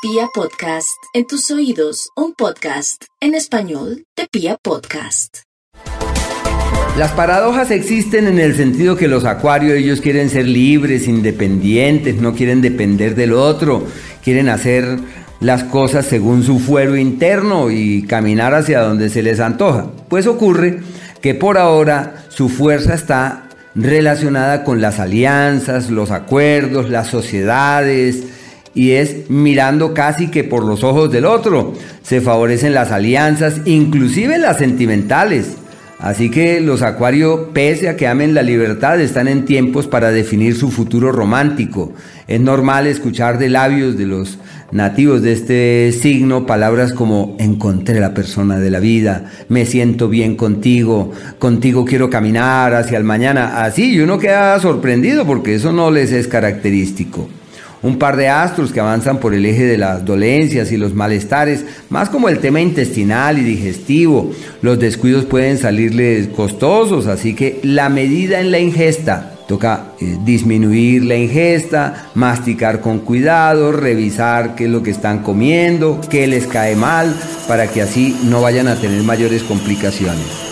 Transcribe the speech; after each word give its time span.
Pia 0.00 0.28
Podcast, 0.32 1.02
en 1.12 1.26
tus 1.26 1.50
oídos, 1.50 2.10
un 2.14 2.32
podcast 2.32 3.02
en 3.20 3.34
español 3.34 4.04
de 4.16 4.28
Pia 4.30 4.56
Podcast. 4.62 5.38
Las 6.96 7.10
paradojas 7.10 7.72
existen 7.72 8.28
en 8.28 8.38
el 8.38 8.54
sentido 8.54 8.94
que 8.94 9.08
los 9.08 9.24
acuarios 9.24 9.76
ellos 9.76 10.00
quieren 10.00 10.30
ser 10.30 10.46
libres, 10.46 11.08
independientes, 11.08 12.20
no 12.20 12.32
quieren 12.32 12.60
depender 12.60 13.16
del 13.16 13.32
otro, 13.32 13.88
quieren 14.22 14.48
hacer 14.48 15.00
las 15.40 15.64
cosas 15.64 16.06
según 16.06 16.44
su 16.44 16.60
fuero 16.60 16.96
interno 16.96 17.68
y 17.68 18.06
caminar 18.06 18.54
hacia 18.54 18.82
donde 18.82 19.08
se 19.08 19.24
les 19.24 19.40
antoja. 19.40 19.90
Pues 20.08 20.28
ocurre 20.28 20.78
que 21.20 21.34
por 21.34 21.58
ahora 21.58 22.24
su 22.28 22.48
fuerza 22.48 22.94
está 22.94 23.48
relacionada 23.74 24.62
con 24.62 24.80
las 24.80 25.00
alianzas, 25.00 25.90
los 25.90 26.12
acuerdos, 26.12 26.88
las 26.88 27.08
sociedades, 27.08 28.37
y 28.74 28.92
es 28.92 29.28
mirando 29.30 29.94
casi 29.94 30.28
que 30.28 30.44
por 30.44 30.64
los 30.64 30.84
ojos 30.84 31.10
del 31.10 31.24
otro. 31.24 31.74
Se 32.02 32.20
favorecen 32.20 32.74
las 32.74 32.92
alianzas, 32.92 33.60
inclusive 33.64 34.38
las 34.38 34.58
sentimentales. 34.58 35.56
Así 35.98 36.30
que 36.30 36.60
los 36.60 36.82
acuarios, 36.82 37.48
pese 37.52 37.88
a 37.88 37.96
que 37.96 38.06
amen 38.06 38.32
la 38.32 38.44
libertad, 38.44 39.00
están 39.00 39.26
en 39.26 39.44
tiempos 39.44 39.88
para 39.88 40.12
definir 40.12 40.54
su 40.54 40.70
futuro 40.70 41.10
romántico. 41.10 41.92
Es 42.28 42.40
normal 42.40 42.86
escuchar 42.86 43.38
de 43.38 43.48
labios 43.48 43.98
de 43.98 44.06
los 44.06 44.38
nativos 44.70 45.22
de 45.22 45.32
este 45.32 45.92
signo 45.92 46.46
palabras 46.46 46.92
como 46.92 47.34
encontré 47.40 47.98
la 47.98 48.14
persona 48.14 48.60
de 48.60 48.70
la 48.70 48.80
vida, 48.80 49.32
me 49.48 49.64
siento 49.64 50.08
bien 50.08 50.36
contigo, 50.36 51.10
contigo 51.38 51.84
quiero 51.84 52.10
caminar 52.10 52.74
hacia 52.74 52.98
el 52.98 53.04
mañana. 53.04 53.64
Así, 53.64 53.94
y 53.94 54.00
uno 54.00 54.18
queda 54.18 54.60
sorprendido 54.60 55.26
porque 55.26 55.56
eso 55.56 55.72
no 55.72 55.90
les 55.90 56.12
es 56.12 56.28
característico 56.28 57.28
un 57.82 57.98
par 57.98 58.16
de 58.16 58.28
astros 58.28 58.72
que 58.72 58.80
avanzan 58.80 59.18
por 59.18 59.34
el 59.34 59.46
eje 59.46 59.64
de 59.64 59.78
las 59.78 60.04
dolencias 60.04 60.72
y 60.72 60.76
los 60.76 60.94
malestares, 60.94 61.64
más 61.88 62.08
como 62.08 62.28
el 62.28 62.38
tema 62.38 62.60
intestinal 62.60 63.38
y 63.38 63.42
digestivo. 63.42 64.32
Los 64.62 64.78
descuidos 64.78 65.24
pueden 65.24 65.58
salirles 65.58 66.28
costosos, 66.28 67.06
así 67.06 67.34
que 67.34 67.60
la 67.62 67.88
medida 67.88 68.40
en 68.40 68.50
la 68.50 68.58
ingesta. 68.58 69.34
Toca 69.48 69.92
eh, 69.98 70.18
disminuir 70.26 71.06
la 71.06 71.16
ingesta, 71.16 72.10
masticar 72.14 72.82
con 72.82 72.98
cuidado, 72.98 73.72
revisar 73.72 74.54
qué 74.54 74.64
es 74.64 74.70
lo 74.70 74.82
que 74.82 74.90
están 74.90 75.20
comiendo, 75.22 76.02
qué 76.10 76.26
les 76.26 76.46
cae 76.46 76.76
mal, 76.76 77.16
para 77.46 77.66
que 77.66 77.80
así 77.80 78.14
no 78.24 78.42
vayan 78.42 78.68
a 78.68 78.74
tener 78.74 79.02
mayores 79.04 79.42
complicaciones. 79.42 80.47